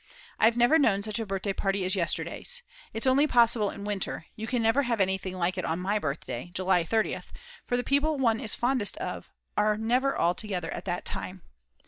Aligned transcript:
I've 0.39 0.57
never 0.57 0.79
known 0.79 1.03
such 1.03 1.19
a 1.19 1.27
birthday 1.27 1.53
party 1.53 1.85
as 1.85 1.95
yesterday's. 1.95 2.63
It's 2.91 3.05
only 3.05 3.27
possible 3.27 3.69
in 3.69 3.83
winter; 3.83 4.25
you 4.35 4.47
can 4.47 4.63
never 4.63 4.81
have 4.81 4.99
anything 4.99 5.35
like 5.37 5.59
it 5.59 5.63
on 5.63 5.77
my 5.77 5.99
birthday, 5.99 6.49
July 6.55 6.83
30th, 6.83 7.31
for 7.67 7.77
the 7.77 7.83
people 7.83 8.17
one 8.17 8.39
is 8.39 8.55
fondest 8.55 8.97
of 8.97 9.29
are 9.55 9.77
never 9.77 10.15
all 10.17 10.33
together 10.33 10.71
at 10.73 10.85
that 10.85 11.05
time. 11.05 11.43